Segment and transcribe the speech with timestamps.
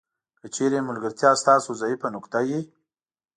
[0.39, 2.59] که چیرې ملګرتیا ستاسو ضعیفه نقطه وي.